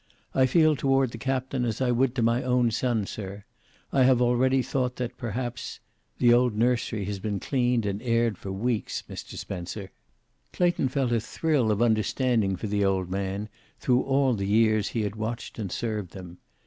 [0.33, 3.43] "I feel toward the Captain as I would to my own son, sir.
[3.93, 5.79] I have already thought that perhaps
[6.17, 9.35] the old nursery has been cleaned and aired for weeks, Mr.
[9.37, 9.91] Spencer."
[10.53, 13.47] Clayton felt a thrill of understanding for the old man
[13.79, 16.39] through all the years he had watched and served them.